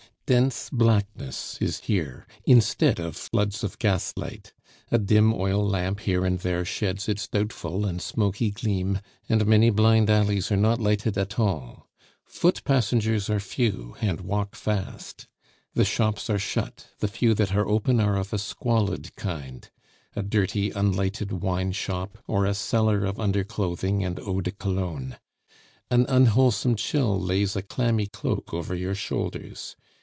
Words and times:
Dense 0.27 0.69
blackness 0.69 1.57
is 1.59 1.81
here, 1.81 2.25
instead 2.45 3.01
of 3.01 3.17
floods 3.17 3.65
of 3.65 3.77
gaslight; 3.79 4.53
a 4.89 4.97
dim 4.97 5.33
oil 5.33 5.61
lamp 5.61 5.99
here 5.99 6.23
and 6.23 6.39
there 6.39 6.63
sheds 6.63 7.09
its 7.09 7.27
doubtful 7.27 7.85
and 7.85 8.01
smoky 8.01 8.49
gleam, 8.51 9.01
and 9.27 9.45
many 9.45 9.69
blind 9.69 10.09
alleys 10.09 10.49
are 10.49 10.55
not 10.55 10.79
lighted 10.79 11.17
at 11.17 11.37
all. 11.37 11.89
Foot 12.23 12.63
passengers 12.63 13.29
are 13.29 13.41
few, 13.41 13.97
and 13.99 14.21
walk 14.21 14.55
fast. 14.55 15.27
The 15.73 15.83
shops 15.83 16.29
are 16.29 16.39
shut, 16.39 16.87
the 16.99 17.09
few 17.09 17.33
that 17.33 17.53
are 17.53 17.67
open 17.67 17.99
are 17.99 18.15
of 18.15 18.31
a 18.31 18.37
squalid 18.39 19.13
kind; 19.17 19.69
a 20.15 20.23
dirty, 20.23 20.71
unlighted 20.71 21.41
wineshop, 21.43 22.19
or 22.25 22.45
a 22.45 22.53
seller 22.53 23.03
of 23.03 23.19
underclothing 23.19 24.01
and 24.05 24.17
eau 24.21 24.39
de 24.39 24.51
Cologne. 24.51 25.17
An 25.89 26.05
unwholesome 26.07 26.77
chill 26.77 27.19
lays 27.19 27.57
a 27.57 27.61
clammy 27.61 28.07
cloak 28.07 28.53
over 28.53 28.73
your 28.73 28.95
shoulders. 28.95 29.75